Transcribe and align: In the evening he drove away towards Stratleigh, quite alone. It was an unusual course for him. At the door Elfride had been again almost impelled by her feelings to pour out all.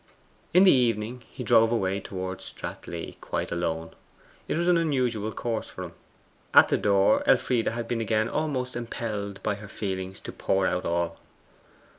In 0.51 0.63
the 0.63 0.71
evening 0.71 1.21
he 1.29 1.43
drove 1.43 1.71
away 1.71 1.99
towards 1.99 2.43
Stratleigh, 2.43 3.17
quite 3.21 3.51
alone. 3.51 3.91
It 4.47 4.57
was 4.57 4.67
an 4.67 4.75
unusual 4.75 5.31
course 5.31 5.69
for 5.69 5.83
him. 5.83 5.93
At 6.55 6.69
the 6.69 6.77
door 6.79 7.21
Elfride 7.27 7.67
had 7.67 7.87
been 7.87 8.01
again 8.01 8.27
almost 8.27 8.75
impelled 8.75 9.43
by 9.43 9.53
her 9.53 9.67
feelings 9.67 10.19
to 10.21 10.31
pour 10.31 10.65
out 10.65 10.85
all. 10.85 11.19